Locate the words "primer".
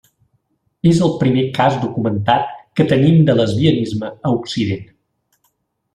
1.23-1.43